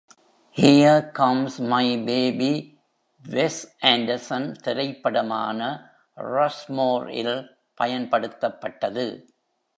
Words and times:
"Here 0.57 1.11
comes 1.11 1.57
my 1.61 1.87
baby" 2.05 2.53
Wes 3.25 3.61
Anderson 3.81 4.51
திரைப்படமான 4.61 5.59
"Rushmore" 6.17 7.07
இல் 7.13 7.37
பயன்படுத்தப்பட்டது. 7.77 9.05